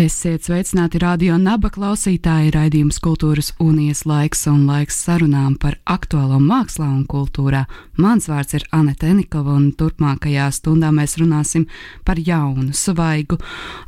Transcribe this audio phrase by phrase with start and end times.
[0.00, 6.86] Esiet sveicināti radio naba klausītāji, raidījums kultūras unijas laiks un laiks sarunām par aktuālo mākslā
[6.88, 7.66] un kultūrā.
[8.00, 11.66] Mans vārds ir Anete Enikova un turpmākajā stundā mēs runāsim
[12.08, 13.36] par jaunu, svaigu,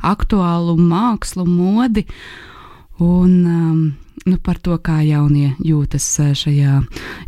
[0.05, 2.05] aktuālu mākslu, modi
[3.01, 3.81] un um,
[4.25, 6.05] nu, par to, kā jaunie jūtas
[6.39, 6.81] šajā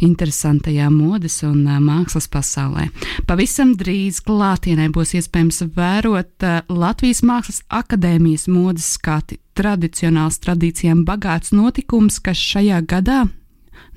[0.05, 2.89] interesantajā modes un mākslas pasaulē.
[3.27, 12.19] Pavisam drīz klātienē būs iespējams vērot Latvijas Mākslas akadēmijas modes skati, tradicionāls tradīcijām bagāts notikums,
[12.19, 13.25] kas šajā gadā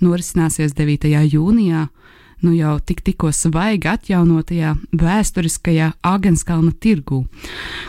[0.03, 1.09] norisināsies 9.
[1.33, 1.89] jūnijā
[2.41, 7.25] nu jau tik tikko svaigi atjaunotajā vēsturiskajā Agenskalna tirgū,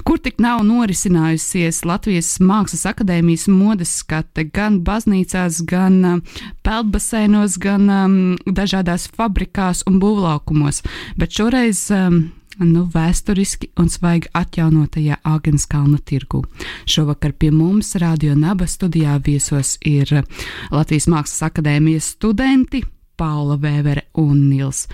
[0.08, 6.24] kur tik nav norisinājusies Latvijas Mākslas akadēmijas modes skate gan baznīcās, gan
[6.66, 10.84] peldbaseinos, gan um, dažādās fabrikās un būvlaukumos,
[11.20, 12.22] bet šoreiz um,
[12.66, 16.44] nu, vēsturiski un svaigi atjaunotajā Agenskalna tirgu.
[16.90, 20.22] Šovakar pie mums Radio Naba studijā viesos ir
[20.72, 22.84] Latvijas Mākslas akadēmijas studenti
[23.20, 24.86] Paula Vēvere un Nils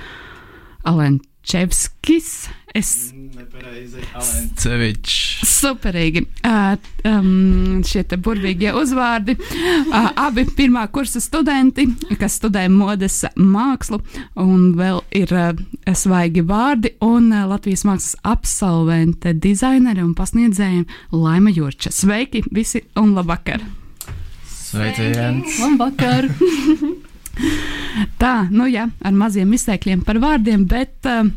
[0.86, 2.32] Alenčevskis.
[2.76, 5.45] Es nepareizi Alenčevičs.
[5.48, 6.26] Superīgi.
[6.44, 6.73] Uh,
[7.08, 9.38] um, šie te burvīgie uzvārdi.
[9.38, 11.86] Uh, abi pirmā kursa studenti,
[12.20, 14.02] kas studē modes mākslu,
[14.42, 15.54] un vēl ir uh,
[15.95, 20.84] svaigi vārdi, un uh, Latvijas mākslas absolvente, dizaineri un pasniedzēji
[21.16, 21.94] Laima Jurča.
[21.95, 23.64] Sveiki visi un labvakar!
[24.52, 25.62] Sveiciens!
[25.64, 26.28] Labvakar!
[28.20, 31.30] Tā, nu jā, ar maziem izteikļiem par vārdiem, bet uh,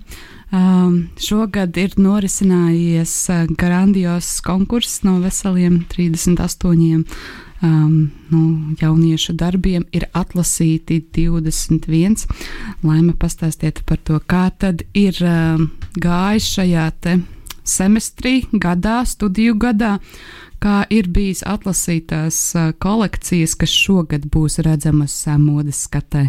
[0.51, 7.05] um, šogad ir norisinājies uh, grandios konkurss no veseliem 38
[7.63, 8.43] um, nu,
[8.81, 12.27] jauniešu darbiem ir atlasīti 21.
[12.83, 16.91] Laima, pastāstiet par to, kā tad ir um, gājis šajā
[17.69, 19.99] semestrī, gadā, studiju gadā,
[20.59, 22.41] kā ir bijis atlasītās
[22.83, 26.27] kolekcijas, kas šogad būs redzamas modes skatē?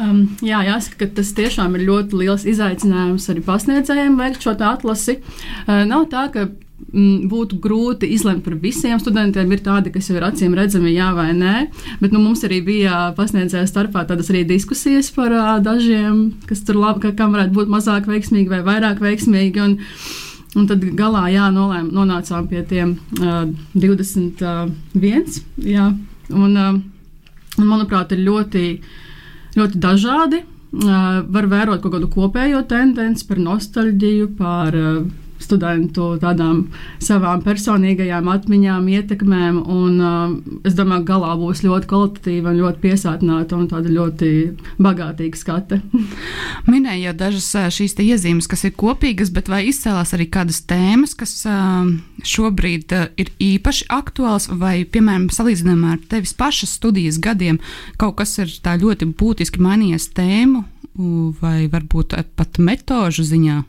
[0.00, 5.18] Um, jā, jāsaka, ka tas tiešām ir ļoti liels izaicinājums arī pasniedzējiem veikt šo atlasi.
[5.66, 9.52] Uh, nav tā, ka mm, būtu grūti izlemt par visiem studentiem.
[9.52, 11.66] Ir tādi, kas jau ir acīm redzami, jā vai nē.
[12.00, 16.80] Bet nu, mums arī bija pasniedzēja starpā tādas arī diskusijas par uh, dažiem, kas tur
[16.80, 19.68] labi, ka, kam varētu būt mazāk veiksmīgi vai vairāk veiksmīgi.
[19.68, 19.78] Un,
[20.58, 23.44] Un tad galā jā, nolēm, nonācām pie tiem uh,
[23.78, 25.36] 21.
[25.62, 25.84] Jā,
[26.34, 26.72] un, uh,
[27.54, 28.64] un, manuprāt, ir ļoti,
[29.58, 30.44] ļoti dažādi.
[30.70, 35.00] Uh, var vērot kaut kādu kopējo tendenci par nostalģiju, par uh,
[35.40, 36.62] studentu tādām
[37.02, 39.60] savām personīgajām atmiņām, ietekmēm.
[39.60, 40.34] Un, uh,
[40.68, 44.30] es domāju, ka galā būs ļoti kvalitatīva, ļoti piesātināta un tāda ļoti
[44.82, 45.80] bagātīga skate.
[46.70, 51.16] Minēju jau dažas uh, šīs iezīmes, kas ir kopīgas, bet vai izcēlās arī kādas tēmas,
[51.18, 51.88] kas uh,
[52.26, 57.60] šobrīd uh, ir īpaši aktuāls, vai, piemēram, salīdzinājumā ar tevis pašas studijas gadiem,
[58.00, 60.64] kaut kas ir tā ļoti būtiski mainījies tēmu
[61.40, 63.60] vai varbūt pat metožu ziņā?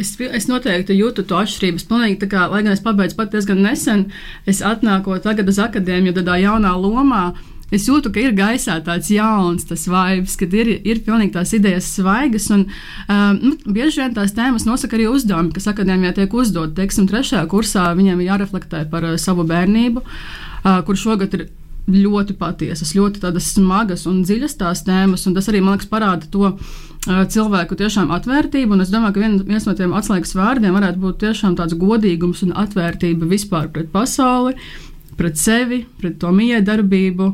[0.00, 1.82] Es, es noteikti jūtu to atšķirību.
[1.88, 4.08] Pilnīgi, kā, lai gan es pabeidzu pat diezgan nesen,
[4.48, 7.26] es atnākot tagad uz akadēmiju, tādā jaunā lomā.
[7.74, 11.88] Es jūtu, ka ir gaisā tāds jauns, tas vibes, kad ir, ir pilnīgi tās idejas
[11.96, 12.46] svaigas.
[12.54, 12.68] Un,
[13.10, 16.76] um, nu, bieži vien tās tēmas nosaka arī uzdevumi, kas akadēmijā tiek uzdot.
[16.78, 21.48] Teiksim, trešajā kursā viņiem ir jāreflektē par uh, savu bērnību, uh, kur šogad ir
[21.86, 25.26] ļoti patiesas, ļoti smagas un dziļas tās tēmas.
[25.26, 28.74] Tas arī, man liekas, parāda to uh, cilvēku tiešām atvērtību.
[28.74, 32.42] Un es domāju, ka vien, viens no tiem atslēgas vārdiem varētu būt tiešām tāds godīgums
[32.46, 34.56] un atvērtība vispār pret pasauli,
[35.16, 37.30] pret sevi, pret to miedarbību.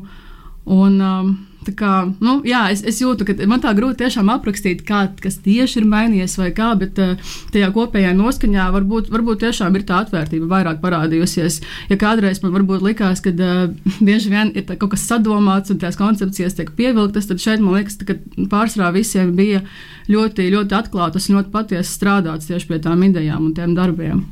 [0.73, 1.33] Un, um,
[1.63, 5.87] Kā, nu, jā, es, es jūtu, ka man tā grūti aprakstīt, kā, kas tieši ir
[5.87, 7.15] mainījies vai kā, bet uh,
[7.55, 11.61] tajā kopējā noskaņā varbūt, varbūt tiešām ir tā atvērtība vairāk parādījusies.
[11.93, 13.71] Ja kādreiz man varbūt likās, ka uh,
[14.01, 18.01] bieži vien ir kaut kas sadomāts un tās koncepcijas tiek pievilktas, tad šeit man liekas,
[18.03, 18.19] ka
[18.51, 19.63] pārsvarā visiem bija
[20.11, 24.25] ļoti, ļoti atklātas un ļoti patiesi strādāts tieši pie tām idejām un tiem darbiem.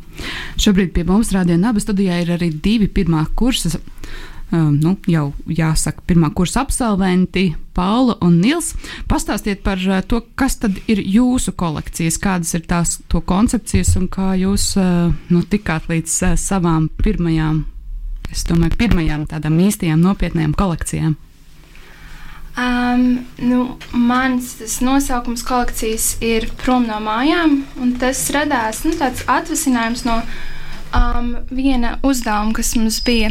[0.60, 3.78] Šobrīd pie mums Rādio Naba studijā ir arī divi pirmā kursa
[4.50, 8.72] nu, jau jāsaka, pirmā kursa absolventi, Paula un Nils.
[9.08, 9.80] Pastāstiet par
[10.10, 14.72] to, kas tad ir jūsu kolekcijas, kādas ir tās to koncepcijas un kā jūs
[15.30, 17.64] nu, tikāt līdz savām pirmajām
[18.30, 21.16] es domāju, pirmajām tādām īstajām nopietnējām kolekcijām?
[22.60, 23.04] Um,
[23.38, 23.60] nu,
[23.94, 30.18] mans nosaukums kolekcijas ir Prom no mājām, un tas radās nu, tāds atvasinājums no
[30.98, 33.30] um, viena uzdevuma, kas mums bija.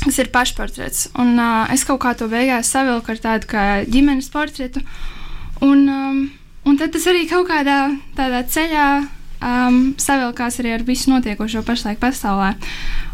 [0.00, 1.10] Tas ir pašportrets.
[1.20, 4.80] Un, uh, es kaut kā to beigās savilku ar tādu kā ģimenes portretu.
[5.60, 6.20] Un, um,
[6.64, 7.82] un tad tas arī kaut kādā
[8.16, 8.86] tādā ceļā
[9.44, 12.54] um, savilkās arī ar visu notiekošo pašlaik pasaulē.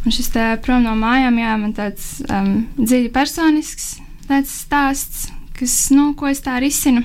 [0.06, 3.96] Un šis te prom no mājām, jā, man tāds um, dziļi personisks
[4.26, 7.04] tāds stāsts, kas, nu, ko es tā risinu.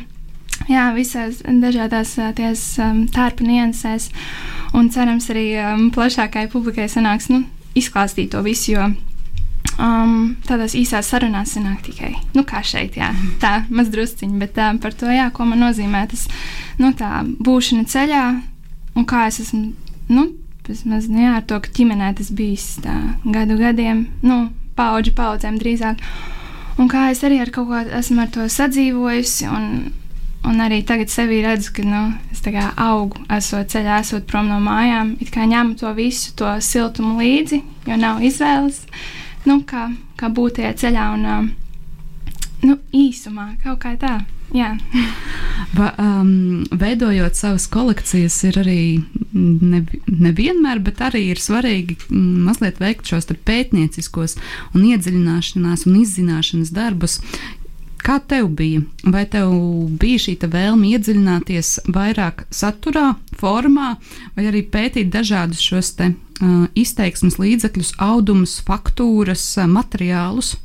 [0.70, 4.12] Jā, visās dažādās tās um, tārpa niansēs.
[4.78, 7.44] Un cerams, arī um, plašākai publikai sanāks nu,
[7.78, 8.92] izklāstīt to visu, jo
[9.80, 13.12] um, tādās īsās sarunās sanāk tikai nu, kā šeit, jā,
[13.44, 16.28] tā mazdrusciņi, bet tā, par to, jā, ko man nozīmē tas
[16.82, 18.26] nu, tā būšana ceļā
[18.96, 19.72] un kā es esmu.
[20.12, 20.32] Nu,
[20.72, 22.94] Vismaz nu, jā, ar to, ka ģimenē tas bijis tā,
[23.28, 24.46] gadu gadiem, nu,
[24.78, 26.00] paudžu paudzēm drīzāk.
[26.80, 29.66] Un kā es arī ar kaut ko esmu ar to sadzīvojusi, un,
[30.48, 32.44] un arī tagad sevī redzu, ka nu, es
[32.78, 37.62] augu, esot ceļā, esot prom no mājām, it kā ņemu to visu, to siltumu līdzi,
[37.90, 38.86] jo nav izvēles.
[39.48, 39.90] Nu, kā,
[40.20, 41.50] kā būt tajā ceļā un
[42.68, 44.20] nu, īsumā kaut kā tā.
[44.52, 44.74] Jā.
[45.78, 48.82] Va, um, veidojot savas kolekcijas, ir arī
[49.32, 54.36] nevienmēr, ne bet arī ir svarīgi mm, mazliet veikt šos pētnieciskos
[54.76, 57.22] un iedziļināšanās un izzināšanas darbus.
[58.02, 58.82] Kā tev bija?
[59.14, 59.52] Vai tev
[60.02, 63.94] bija šī vēlme iedziļināties vairāk saturā, formā,
[64.36, 66.08] vai arī pētīt dažādus šos te,
[66.42, 70.56] uh, izteiksmes līdzekļus, audumus, faktūras, uh, materiālus?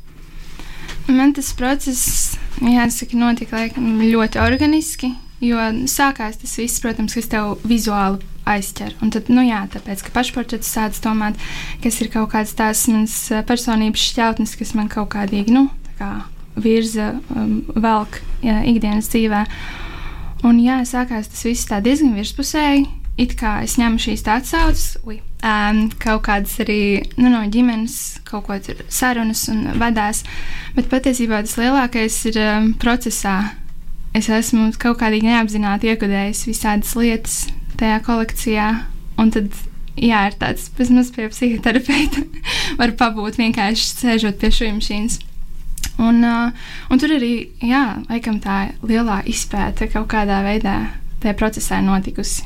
[1.07, 5.13] Man tas process, jāsaka, notika laikam, ļoti organiski.
[5.37, 8.95] Jo sākās tas viss, protams, kas tev vizuāli aizķer.
[9.05, 11.37] Un tad, nu jā, tāpēc, ka pašportrets sācis domāt,
[11.83, 15.67] kas ir kaut kāds tās manas personības šķautnes, kas man kaut kādīgi, nu,
[16.01, 16.15] kā
[16.63, 19.43] virza, um, velk jā, ikdienas dzīvē.
[20.47, 22.87] Un jā, sākās tas viss tā diezgan virspusēji.
[23.17, 26.81] It kā es ņemu šīs atsauces, um, kaut kādas arī
[27.17, 30.21] nu, no ģimenes, kaut ko tur sarunas un vadās.
[30.77, 33.39] Bet patiesībā tas lielākais ir um, procesā
[34.17, 37.39] es esmu kaut kādīgi neapzināti iekodējis visādas lietas
[37.79, 38.67] tajā kolekcijā.
[39.21, 39.53] Un tad,
[39.97, 42.23] jā, ir tāds vismaz pie psihoterapeita,
[42.79, 45.19] var pabūt vienkārši sēžot pie šīs mašīnas.
[45.97, 47.33] Un, uh, un tur arī,
[47.65, 50.77] jā, laikam tā lielā izpēta kaut kādā veidā
[51.23, 52.45] tajā procesā notikusi.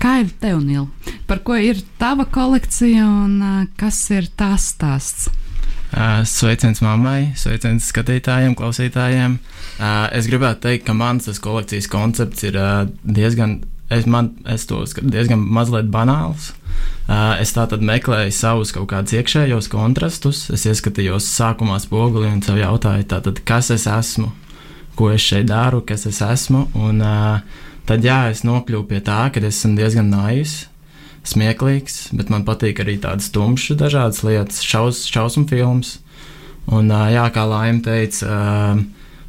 [0.00, 0.88] Kā ir tev, Nīl?
[1.28, 5.30] Par ko ir tava kolekcija un uh, kas ir tās stāsts?
[5.94, 9.38] Uh, sveiciens mammai, sveiciens skatītājiem, klausītājiem.
[9.78, 13.60] Uh, es gribētu teikt, ka mans kolekcijas koncepts ir uh, diezgan,
[13.94, 16.50] es, man, es to skatu diezgan mazliet banāls.
[17.04, 20.46] Uh, es tātad meklēju savus kaut kādus iekšējos kontrastus.
[20.54, 24.30] Es ieskatījos sākumā spoguli un sev jautāju, tātad, kas es esmu,
[24.96, 26.66] ko es šeit daru, kas es esmu.
[26.80, 27.42] Un, uh,
[27.88, 30.64] tad jā, es nokļuvu pie tā, ka es esmu diezgan naivs
[31.24, 35.98] smieklīgs, bet man patīk arī tādas tumšas, dažādas lietas, šaus, šausmu filmas.
[36.72, 38.28] Un, jā, kā Laima teica,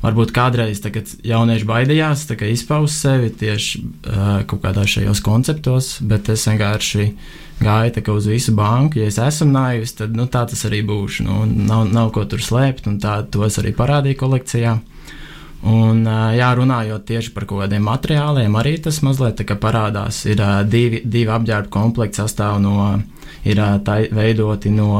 [0.06, 0.81] varbūt kādreiz,
[1.25, 3.81] jaunieši baidījās izpaust sevi tieši
[4.50, 7.10] kaut kādā šajos konceptos, bet es vienkārši
[7.63, 9.00] gāju uz visu banku.
[9.00, 11.25] Ja es esmu naivs, tad nu, tā tas arī būšu.
[11.27, 14.75] Nu, nav, nav ko tur slēpt, un tā to es arī parādīju kolekcijā.
[15.65, 16.03] Un,
[16.36, 20.22] jā, runājot tieši par kaut kādiem materiāliem, arī tas mazliet parādās.
[20.30, 22.91] Ir divi, divi apģērba komplekti sastāv no,
[23.48, 25.00] ir tā, veidoti no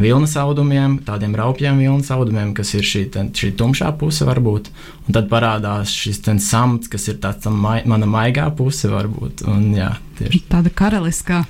[0.00, 4.70] vilnas audumiem, tādiem raupjiem vilnas audumiem, kas ir šī, ten, šī tumšā puse varbūt.
[5.06, 9.44] Un tad parādās šis samts, kas ir tāds mai, mana maigā puse varbūt.
[9.50, 10.44] Un, jā, tieši.
[10.50, 11.44] Tāda karaliskā.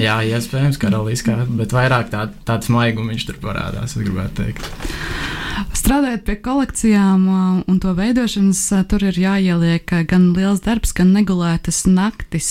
[0.00, 5.41] Jā, iespējams, karaliskā, bet vairāk tā, tāds maigums tur parādās, es gribētu teikt.
[5.82, 7.22] Strādājot pie kolekcijām
[7.66, 12.50] un to veidošanas, tur ir jāieliek gan liels darbs, gan negulētas naktis.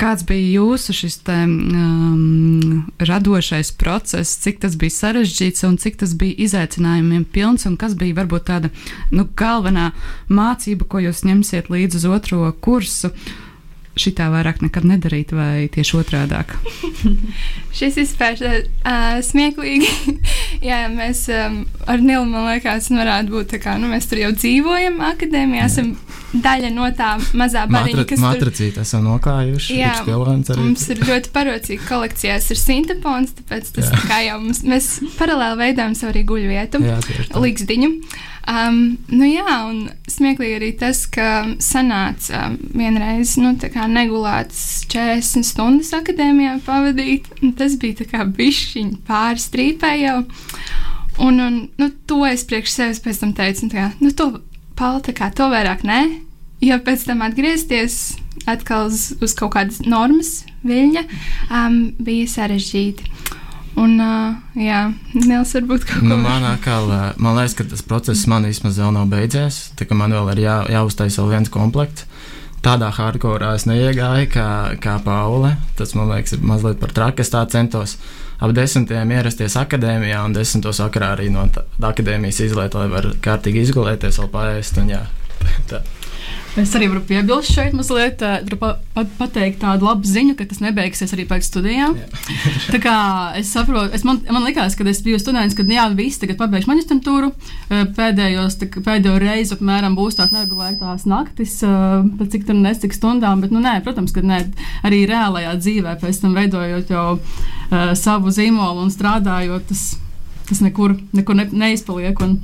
[0.00, 6.16] Kāds bija jūsu šis te, um, radošais process, cik tas bija sarežģīts un cik tas
[6.18, 8.72] bija izaicinājumiem pilns, un kas bija varbūt tāda
[9.14, 9.92] nu, galvenā
[10.26, 13.12] mācība, ko jūs ņemsiet līdzi uz otro kursu?
[14.00, 16.56] Šitā vairāk nekad nedarīt, vai tieši otrādāk?
[17.78, 20.16] Šis izpētē uh, smieklīgi.
[20.70, 24.32] Jā, mēs um, ar Nilu, man liekas, varētu būt tā kā, nu, mēs tur jau
[24.36, 25.94] dzīvojam akadēmijā, esam
[26.32, 28.84] daļa no tā mazā bariņa, kas matricīt tur...
[28.86, 29.78] esam noklājuši.
[29.80, 34.02] Jā, mums ir ļoti parocīgi kolekcijās ir sintepons, tāpēc tas jā.
[34.06, 36.82] kā jau mums, mēs paralēli veidojam savu arī guļu vietu,
[37.34, 37.90] līgsdiņu.
[38.50, 38.78] Um,
[39.12, 41.28] nu jā, un smieklīgi arī tas, ka
[41.62, 48.08] sanāca um, vienreiz, nu, tā kā negulēts 40 stundas akadēmijā pavadīt, un tas bija tā
[48.10, 50.22] kā bišķiņ pārstrīpē jau.
[51.20, 54.30] Un, un nu, to es priekš sevis pēc tam teicu, nu, tā kā, nu, to
[54.80, 56.00] Pauli, tā kā to vairāk nē,
[56.64, 58.16] jo pēc tam atgriezties
[58.48, 61.02] atkal uz, uz kaut kādas normas viļņa
[61.52, 63.10] um, bija sarežģīti.
[63.80, 64.80] Un, uh, jā,
[65.14, 66.24] Nils, varbūt kaut nu, tādu.
[66.24, 66.78] Manā kā,
[67.20, 69.60] man liekas, ka tas process man vismaz vēl nav beidzies.
[69.76, 72.08] Tā kā man vēl ir jā, jāuztais vēl viens komplekts.
[72.64, 74.48] Tādā hardcore es neiegāju kā,
[74.80, 75.54] kā Paule.
[75.76, 77.24] Tas man liekas, ir mazliet par traki.
[77.24, 77.98] Es tā centos
[78.40, 81.46] ap desmitiem ierasties akadēmijā un desmitos vakarā arī no
[81.90, 84.80] akadēmijas izlēt, lai varētu kārtīgi izgulēties, vēl paēst.
[84.82, 85.04] Un, jā,
[85.70, 85.84] tā.
[86.58, 90.58] Es arī varu piebilst šeit, mazliet, varu pa, pa, pateikt tādu labu ziņu, ka tas
[90.64, 91.94] nebeigsies arī pēc studijām.
[92.72, 92.94] tā kā
[93.38, 96.72] es saprotu, es man, man likās, ka es biju students, kad jā, visi tagad pabeigšu
[96.72, 97.30] maģistrantūru.
[97.70, 103.44] Pēdējos, tā, pēdējo reizi apmēram būs tās neregulētās naktis, pēc cik tur nes cik stundām,
[103.44, 104.42] bet, nu, nē, protams, ka nē,
[104.86, 109.86] arī reālajā dzīvē pēc tam veidojot jau uh, savu zīmolu un strādājot, tas,
[110.50, 112.26] tas nekur, nekur ne, neizpaliek.
[112.26, 112.40] Un,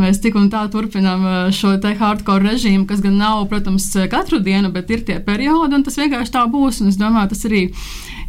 [0.00, 4.70] Mēs tik un tā turpinām šo te hardcore režīmu, kas gan nav, protams, katru dienu,
[4.72, 6.80] bet ir tie periodi, un tas vienkārši tā būs.
[6.80, 7.66] Un es domāju, tas arī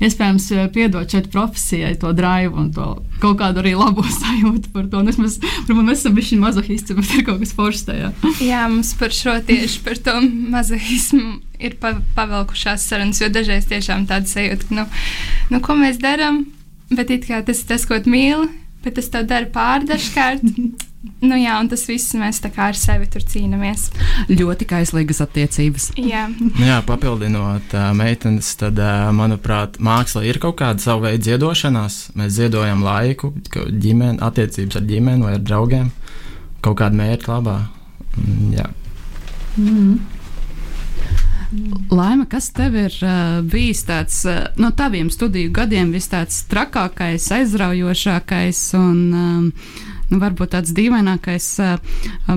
[0.04, 2.90] iespējams piedod šeit profesijai to drive un to
[3.22, 5.04] kaut kādu arī labo sajūtu par to.
[5.04, 5.38] Un es mēs,
[5.70, 8.12] varbūt mēs esam bijuši mazohisti, bet ir kaut kas foršs tajā.
[8.52, 14.28] Jā, mums par šo tieši par to mazohismu ir pavelkušās sarunas, jo dažreiz tiešām tāda
[14.28, 14.88] sajūta, ka, nu,
[15.54, 16.44] nu ko mēs darām,
[16.90, 18.50] bet it kā tas ir tas, ko mīli,
[18.82, 20.48] bet tas tev dara pārdažkārt.
[21.02, 23.88] Nu jā, un tas viss mēs tā kā ar sevi tur cīnāmies.
[24.30, 25.88] Ļoti kaislīgas attiecības.
[25.98, 31.32] Jā, nu jā papildinot uh, meitenes, tad, uh, manuprāt, māksla ir kaut kāda sava veida
[31.32, 32.00] ziedošanās.
[32.18, 35.92] Mēs ziedojam laiku, ģimeni, attiecības ar ģimeni vai ar draugiem,
[36.62, 37.58] kaut kādu mērķu labā.
[38.22, 38.70] Mm, jā.
[39.58, 40.00] Mm.
[41.92, 47.26] Laima, kas tev ir uh, bijis tāds uh, no taviem studiju gadiem, vis tāds trakākais,
[47.42, 49.50] aizraujošākais un um,
[50.12, 51.48] nu, varbūt tāds dīvainākais,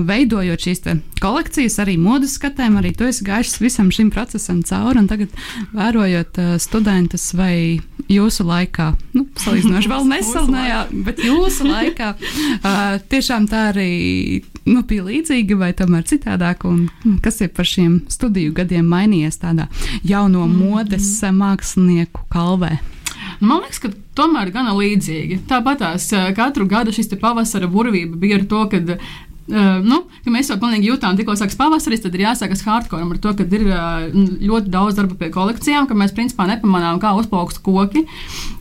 [0.07, 0.83] veidojot šīs
[1.21, 5.35] kolekcijas, arī modes skatēm, arī tu esi gājis visam šim procesam cauri, tagad
[5.75, 12.11] vērojot studentus vai jūsu laikā, nu, salīdzinoši vēl nesalnējā, bet jūsu laikā,
[13.11, 13.91] tiešām tā arī
[14.65, 19.69] nu, bija līdzīga vai tomēr citādāk, un kas ir par šiem studiju gadiem mainījies tādā
[20.05, 22.75] jauno modes mākslinieku kalvē?
[23.41, 25.43] Man liekas, ka tomēr gana līdzīgi.
[25.49, 28.99] Tāpat tās katru gadu šis pavasara burvība bija ar to, ka
[29.45, 33.19] Uh, nu, ka mēs jau pilnīgi jūtām, tikko sākas pavasaris, tad ir jāsākas hardcore ar
[33.21, 34.07] to, ka ir uh,
[34.41, 38.07] ļoti daudz darba pie kolekcijām, ka mēs principā nepamanām, kā uzplaukst koki.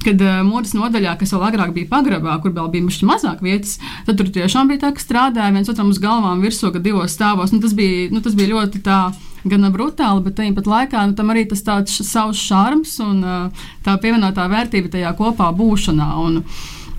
[0.04, 3.78] Kad uh, modes nodaļā, kas vēl agrāk bija pagrabā, kur vēl bija mazliet mazāk vietas,
[4.04, 7.56] tad tur tiešām bija tā, ka strādāja viens otram uz galvām virsū, ka divos stāvos.
[7.56, 9.06] Nu, tas, bija, nu, tas bija ļoti tā
[9.44, 13.98] gan brutāli, bet tāpat laikā nu, tam arī tas tāds savs šarms un uh, tā
[14.00, 16.10] pievienotā vērtība tajā kopā būšanā.
[16.24, 16.42] Un,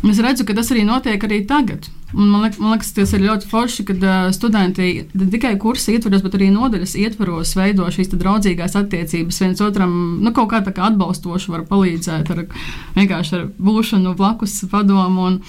[0.05, 1.87] Es redzu, ka tas arī notiek arī tagad.
[2.13, 5.95] Un man, liek, man liekas, tas ir ļoti forši, kad uh, studenti ne tikai kursa
[5.95, 10.75] ietvaros, bet arī nodaļas ietvaros veido šīs draudzīgās attiecības viens otram, nu, kaut kā tā
[10.75, 12.43] kā atbalstoši var palīdzēt ar
[12.95, 15.25] vienkārši ar būšanu blakus padomu.
[15.31, 15.39] Un,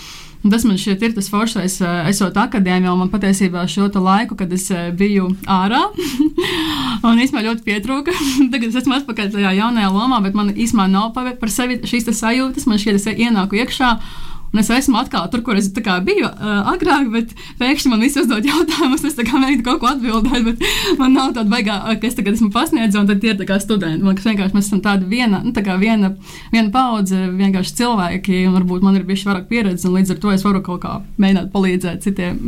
[0.45, 1.79] Tas man šķiet, ir tas foršais,
[2.11, 5.81] esot akadēmijā, un man patiesībā šo laiku, kad es biju ārā,
[7.09, 8.15] un īstenībā ļoti pietrūka.
[8.53, 12.69] Tagad es esmu atpakaļ tajā jaunajā lomā, bet man īstenībā nav par sevi šīs sajūtas.
[12.71, 13.97] Man šķiet, es ienāku iekšā.
[14.57, 18.47] Un es esmu atkal tur, kur es biju uh, agrāk, bet pēkšņi man viss uzdod
[18.49, 19.03] jautājumus.
[19.05, 22.97] Es mēģinu kaut ko atbildēt, bet man nav tāda baigā, ka es tagad esmu pasniedzis,
[22.97, 24.01] un tad tie ir studenti.
[24.01, 26.15] Man liekas, vienkārši mēs esam tādi viena, nu, tā viena,
[26.55, 30.33] viena paudze, vienkārši cilvēki, un varbūt man ir bijuši vairāk pieredzes, un līdz ar to
[30.33, 32.41] es varu kaut kā mēģināt palīdzēt citiem.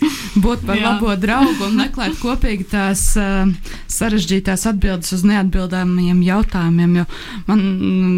[0.46, 0.84] Būt par jā.
[0.84, 3.48] labo draugu un meklēt kopīgi tās uh,
[3.90, 6.98] sarežģītās atbildes uz neatbildāmiem jautājumiem.
[7.00, 7.06] Jo
[7.48, 7.62] man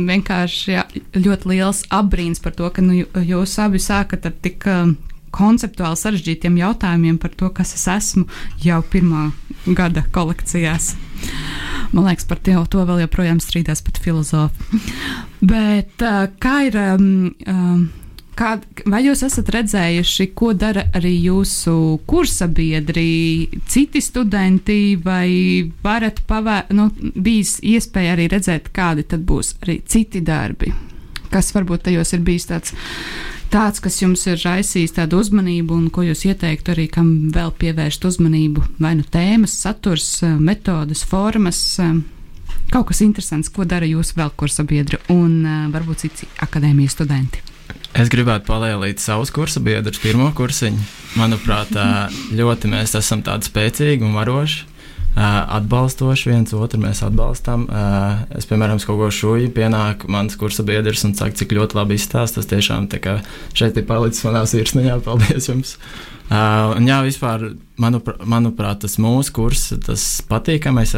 [0.08, 3.04] vienkārši jā, ļoti liels apbrīns par to, ka nu,
[3.38, 4.96] jūs abi sākat ar tik um,
[5.34, 8.26] konceptuāli sarežģītiem jautājumiem par to, kas es esmu
[8.64, 9.30] jau pirmā
[9.66, 10.94] gada kolekcijās.
[11.92, 14.82] Man liekas, par to, to vēl joprojām strīdās pat filozofi.
[15.40, 16.82] Bet uh, kā ir?
[16.96, 17.88] Um,
[18.38, 18.52] Kā,
[18.86, 21.72] vai jūs esat redzējuši, ko dara arī jūsu
[22.06, 26.86] kursa biedri, citi studenti, vai varat pavērt, nu,
[27.18, 30.70] bijis iespēja arī redzēt, kādi tad būs arī citi darbi?
[31.32, 32.74] Kas varbūt tajos ir bijis tāds
[33.52, 38.04] tāds, kas jums ir raisījis tādu uzmanību, un ko jūs ieteiktu arī, kam vēl pievērst
[38.08, 38.64] uzmanību?
[38.82, 41.62] Vai nu tēmas, saturs, metodas, formas,
[42.72, 47.44] kaut kas interesants, ko dara jūsu vēl kursabiedri un varbūt citi akadēmijas studenti?
[47.96, 50.80] Es gribētu palielīt savus kursa biedrus, pirmo kursiņu.
[51.18, 51.72] Manuprāt,
[52.36, 54.66] ļoti mēs esam tādi spēcīgi un varoši
[55.18, 56.80] atbalstoši viens otru.
[56.82, 57.66] Mēs atbalstām.
[58.38, 62.38] Es, piemēram, kaut ko šūju, pienāk mans kursa biedrs un saka, cik ļoti labi izstāsta.
[62.38, 62.86] Tas tiešām
[63.56, 65.00] šeit ir palicis manā sirsniņā.
[65.08, 65.76] Paldies jums!
[66.28, 67.46] Un jā, vispār,
[67.80, 70.92] manuprāt, manuprāt, tas mūsu kurs, tas patīkamais,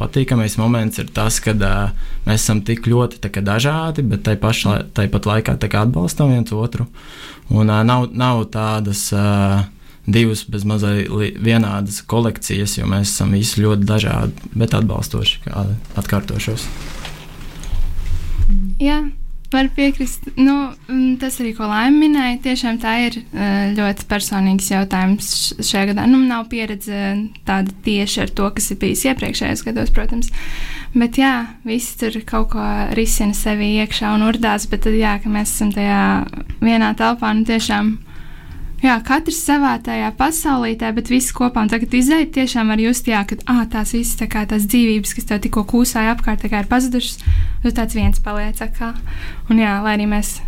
[0.00, 1.90] patīkamais moments ir tas, uh,
[2.24, 6.88] mēs esam tik ļoti kā, dažādi, bet tai pašā, tāpat laikā kā, atbalstam viens otru.
[7.52, 9.10] Un nav, nav tādas.
[9.12, 9.68] Uh,
[10.14, 11.08] divas bezmazliet
[11.42, 15.64] vienādas kolekcijas, jo mēs esam visi ļoti dažādi, bet atbalstoši, kā
[16.00, 16.68] atkārtošos.
[18.82, 19.00] Jā.
[19.50, 20.28] Var piekrist.
[20.38, 20.68] Nu,
[21.18, 23.16] tas arī, ko Laima minēja, tiešām tā ir
[23.74, 26.04] ļoti personīgs jautājums šajā gadā.
[26.06, 27.16] Nu, nav pieredze
[27.48, 30.30] tāda tieši ar to, kas ir bijis iepriekšējos gados, protams.
[30.94, 31.32] Bet jā,
[31.66, 35.74] visi tur kaut ko risina sevi iekšā un urdās, bet tad jā, ka mēs esam
[35.74, 36.04] tajā
[36.62, 37.96] vienā telpā, nu tiešām
[38.80, 41.66] Jā, katrs savā tajā pasaulītē, bet visi kopā.
[41.66, 45.12] Un tagad izējot, tiešām var just, jā, ka ah, tās visas tā kā, tās dzīvības,
[45.18, 47.20] kas tev tikko kūsāja apkārt, ir pazudušas.
[47.60, 48.62] Tu tāds viens paliec.
[48.78, 48.94] Kā.
[49.52, 50.38] Un jā, lai arī mēs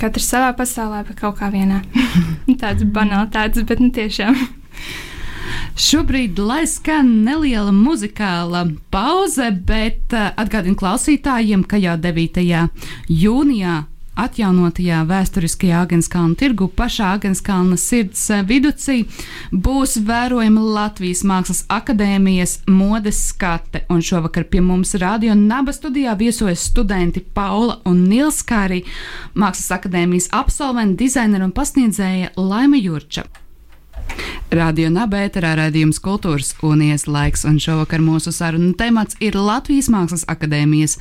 [0.00, 1.84] katrs savā pasaulē, bet kaut kā vienā.
[2.62, 4.34] tāds banalitātes, bet nu tiešām.
[5.78, 12.42] Šobrīd, lai skan neliela muzikāla pauze, bet atgādinu klausītājiem, ka jau 9.
[13.12, 13.84] jūnijā
[14.16, 18.98] atjaunotajā vēsturiskajā Agenskalna tirgu pašā Agenskalna sirds eh, viducī
[19.52, 26.64] būs vērojama Latvijas Mākslas akadēmijas modes skate, un šovakar pie mums radio Naba studijā viesojas
[26.70, 28.82] studenti Paula un Nils, kā arī
[29.34, 33.26] Mākslas akadēmijas absolventi, dizaineri un pasniedzēja Laima Jurča.
[34.54, 41.00] Radio Nabērā raidījums kultūras un ieslaiks, un šovakar mūsu sarunu temats ir Latvijas Mākslas akadēmijas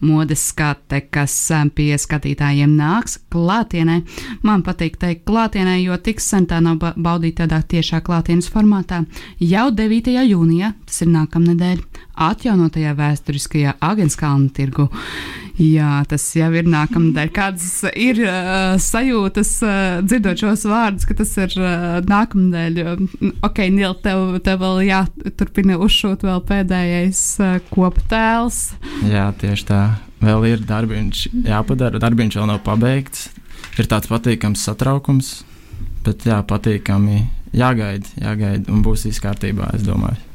[0.00, 4.00] modes skate, kas um, pie skatītājiem nāks klātienē.
[4.46, 9.04] Man patīk teikt klātienē, jo tik sen tā nav baudīta tādā tiešā klātienes formātā.
[9.40, 10.16] Jau 9.
[10.30, 11.84] jūnijā, tas ir nākamnedēļ,
[12.30, 14.90] atjaunotajā vēsturiskajā Agenskalna tirgu.
[15.60, 17.30] Jā, tas jau ir nākamnedēļ.
[17.36, 23.02] Kādas ir uh, sajūtas uh, dzirdot šos vārdus, ka tas ir uh, nākamnedēļ?
[23.44, 28.62] Ok, Nīl, tev, tev vēl jāturpina uzšūt vēl pēdējais uh, kopa tēls.
[29.10, 29.82] Jā, tieši tā.
[30.24, 33.28] Vēl ir darbiņš jāpadara, darbiņš vēl nav pabeigts.
[33.76, 35.30] Ir tāds patīkams satraukums,
[36.06, 40.29] bet jā, patīkami jāgaida, jāgaida un būs viss kārtībā, es domāju.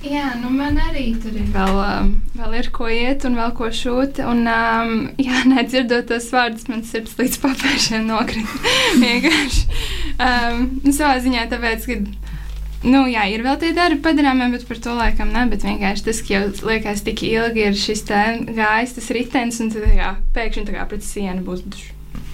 [0.00, 3.68] Jā, nu man arī tur ir vēl, um, vēl ir ko iet un vēl ko
[3.68, 4.22] šūt.
[4.24, 8.72] Un, um, jā, nedzirdot tos vārdus, man sirds līdz papēšiem nokrita.
[9.02, 9.66] Vienkārši.
[10.16, 12.00] Um, nu, savā ziņā tāpēc, ka.
[12.80, 15.44] Nu, jā, ir vēl tie darbi padarāmie, bet par to laikam ne.
[15.52, 19.84] Bet vienkārši tas, ka jau liekas, tik ilgi ir šis gājis, tas ritenis, un tad
[19.92, 21.66] jā, pēkšņi tā kā pret sienu būs.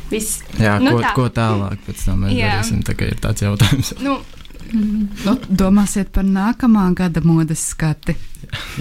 [0.07, 0.45] Viss.
[0.63, 1.13] Jā, nu, ko, tā.
[1.17, 2.53] ko tālāk pēc tam mēs jā.
[2.55, 3.91] darīsim, tā kā ir tāds jautājums.
[3.99, 4.21] Nu,
[4.73, 5.07] Mm.
[5.27, 8.17] Nu, domāsiet par nākamā gada modes skati.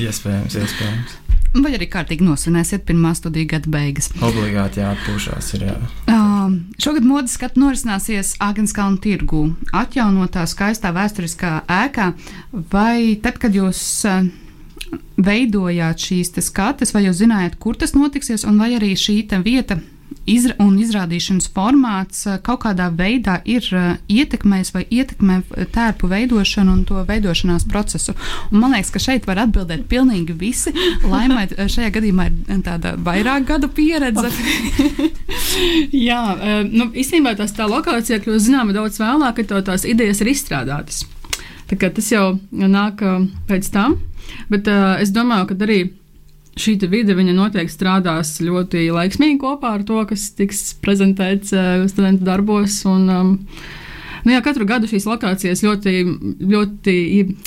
[0.01, 1.21] Iespējams, iespējams.
[1.55, 4.09] Vai arī kārtīgi nosvinēsiet pirmā studiju gada beigas?
[4.19, 5.53] Obligāti jāatpūšās.
[5.55, 5.75] Ir, jā.
[6.11, 12.09] Uh, šogad modes skats norisināsies Agenskalna tirgū, atjaunotā skaistā vēsturiskā ēkā.
[12.73, 14.27] Vai tad, kad jūs uh,
[15.15, 19.79] veidojāt šīs skates, vai jūs zinājāt, kur tas notiksies, un vai arī šī vieta
[20.29, 25.39] izra un izrādīšanas formāts eh, kaut kādā veidā ir eh, ietekmējis vai ietekmē
[25.75, 28.15] tērpu veidošanu un to veidošanās procesu.
[28.51, 30.73] Un man liekas, ka šeit var atbildēt pilnīgi visi.
[31.11, 34.31] Laimai eh, šajā gadījumā ir tāda vairāk gadu pieredze.
[36.07, 36.21] Jā,
[36.67, 41.05] nu, īstenībā tās tā lokācija kļūst zināma daudz vēlāk, kad tās idejas ir izstrādātas.
[41.69, 43.01] Tas jau nāk
[43.49, 43.95] pēc tam,
[44.51, 45.79] bet uh, es domāju, ka arī
[46.55, 52.83] šī vide noteikti strādās ļoti laiksmīgi kopā ar to, kas tiks prezentēts uh, studentu darbos.
[52.89, 53.33] Un, um,
[54.25, 55.91] Nu jā, katru gadu šīs lokācijas ļoti,
[56.49, 56.93] ļoti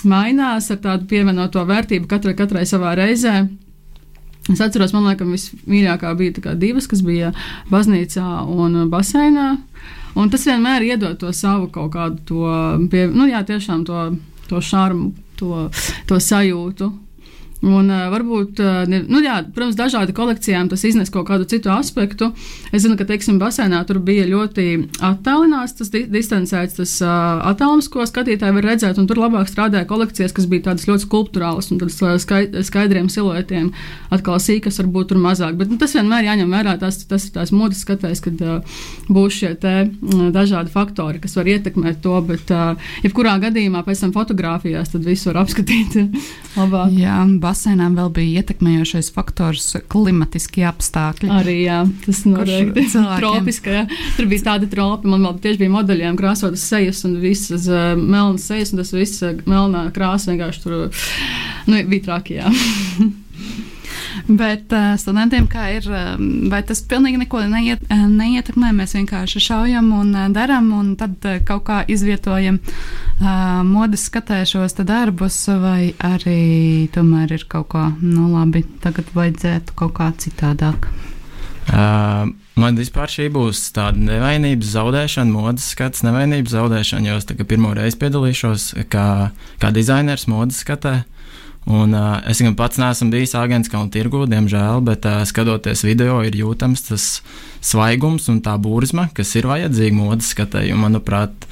[0.07, 3.49] mainās ar tādu pievienoto vērtību katrai, katrai savā reizē.
[4.49, 7.33] Es atceros, man liekas, vismīļākā bija divas, kas bija
[7.73, 9.49] baznīcā un baseinā.
[10.19, 12.55] Un tas vienmēr iedod to savu kaut kādu to,
[12.91, 14.07] pie, nu jā, tiešām to,
[14.47, 15.67] to šarmu, to,
[16.07, 16.93] to sajūtu.
[17.59, 22.31] Un, uh, varbūt, uh, nu, jā, protams, dažādi kolekcijām tas iznes kaut kādu citu aspektu.
[22.71, 24.67] Es zinu, ka, teiksim, basēnā tur bija ļoti
[25.03, 30.35] attālināts, tas di distancēts, tas uh, attālums, ko skatītāji var redzēt, tur labāk strādāja kolekcijas,
[30.37, 33.73] kas bija tādas ļoti skulptūrālas un tādas skai skaidriem siluetiem,
[34.15, 35.59] atkal sīkas, varbūt tur mazāk.
[35.59, 38.79] Bet nu, tas vienmēr jāņem vērā, tas, tas ir tās modes skatēs, kad uh,
[39.11, 44.07] būs šie te uh, dažādi faktori, kas var ietekmēt to, bet uh, jebkurā gadījumā pēc
[44.07, 45.99] tam fotografijās tad visu var apskatīt
[46.59, 46.95] labāk.
[46.99, 47.19] Jā,
[47.49, 51.31] basēnām vēl bija ietekmējošais faktors klimatiskie apstākļi.
[51.41, 52.87] Arī jā, tas noteikti
[53.21, 53.77] tropiski.
[53.79, 53.85] Jā.
[54.17, 58.49] Tur bija tādi tropi, man vēl tieši bija modeļiem krāsotas sejas un visas uh, melnas
[58.51, 60.77] sejas, un tas viss uh, melnā krāsa vienkārši tur
[61.69, 62.43] nu, bija traki.
[64.29, 65.87] Bet uh, studentiem kā ir,
[66.53, 68.75] vai tas pilnīgi neko neiet, neietekmē?
[68.77, 75.41] Mēs vienkārši šaujam un darām, un tad kaut kā izvietojam uh, modes skatē šos darbus,
[75.63, 80.91] vai arī tomēr ir kaut kā, nu labi, tagad vajadzētu kaut kā citādāk.
[81.69, 87.73] Uh, man vispār šī būs tāda nevainības zaudēšana, modes skats, nevainības zaudēšana, jo es pirmo
[87.77, 89.07] reizi piedalīšos kā,
[89.61, 90.99] kā dizainers modes skatē.
[91.01, 91.15] Uh,
[91.69, 96.21] Un, uh, es gan pats neesmu bijis agents kaut tirgu, diemžēl, bet uh, skatoties video,
[96.25, 97.09] ir jūtams tas
[97.61, 100.63] svaigums un tā burzma, kas ir vajadzīga modes skatē.
[100.79, 101.49] Manuprāt,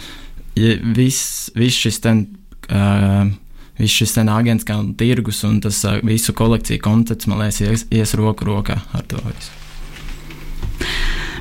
[0.56, 2.28] ja viss vis šis ten.
[2.70, 3.34] Uh,
[3.76, 7.82] Viss šis ten agents kā tirgus un tas uh, visu kolekciju koncepts, man liekas, ies,
[7.92, 9.52] ies roku rokā ar to visu.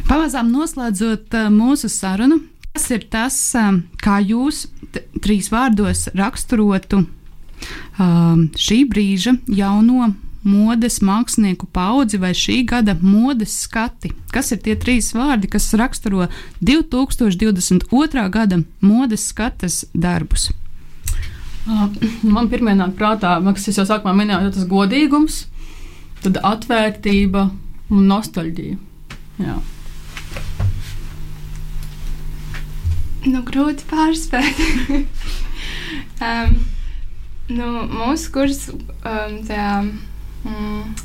[0.10, 2.42] Pamazām noslēdzot uh, mūsu sarunu,
[2.76, 4.66] kas ir tas, uh, kā jūs
[5.24, 7.06] trīs vārdos raksturotu
[7.98, 10.14] šī brīža jauno
[10.46, 14.12] modes mākslinieku paudzi vai šī gada modes skati?
[14.32, 16.28] Kas ir tie trīs vārdi, kas raksturo
[16.62, 18.30] 2022.
[18.30, 20.52] gada modes skates darbus?
[21.66, 21.90] Uh,
[22.22, 25.46] man pirmie nāk prātā, kas jau sākumā minēju, tas godīgums,
[26.22, 27.48] tad atvērtība
[27.90, 28.78] un nostalģija.
[29.42, 29.56] Jā.
[33.26, 34.62] Nu, grūti pārspēt.
[36.28, 36.54] um,
[37.46, 39.84] Nu, mūsu kurs um, tajā,
[40.50, 40.96] mm,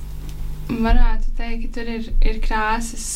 [0.81, 3.09] varētu teikt, ka tur ir, ir krāsas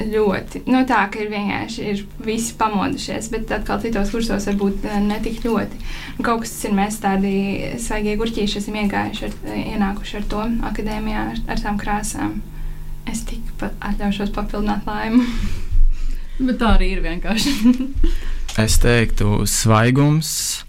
[0.00, 0.64] ļoti.
[0.66, 5.20] Nu, tā ka ir vienkārši ir visi pamodušies, bet atkal citos kursos varbūt uh, ne
[5.22, 5.78] tik ļoti.
[6.16, 7.36] Un kaut kas ir mēs tādi
[7.78, 10.42] svaigie gurķīši esam iegājuši, ar, ienākuši ar to
[10.72, 12.40] akadēmijā, ar, ar tām krāsām.
[13.14, 15.22] Es tik pat atļaušos papildināt laimi.
[16.48, 17.74] bet tā arī ir vienkārši.
[18.66, 20.64] es teiktu, svaigums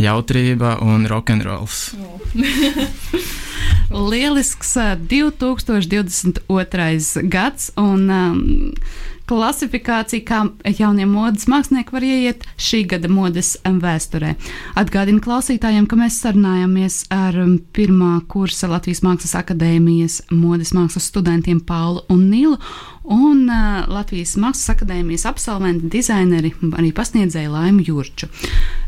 [0.00, 1.94] jautrība un rokenrols.
[4.10, 4.76] Lielisks
[5.08, 7.28] 2022.
[7.28, 8.72] gads un um,
[9.28, 10.38] klasifikācija, kā
[10.78, 14.34] jaunie modes mākslinieki var ieiet šī gada modes vēsturē.
[14.80, 17.34] Atgādinu klausītājiem, ka mēs sarunājamies ar
[17.76, 22.56] pirmā kursa Latvijas Mākslas akadēmijas modes mākslas studentiem Paulu un Nilu
[23.04, 28.28] un uh, Latvijas Mākslas akadēmijas absolventu dizaineri arī pasniedzēju Laimu Jurču.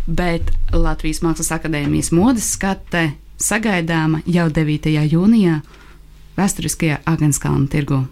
[0.07, 3.09] Bet Latvijas Mākslas akadēmijas modes skate
[3.41, 4.91] sagaidāma jau 9.
[5.11, 5.61] jūnijā
[6.39, 8.05] vēsturiskajā Agenskalna tirgu.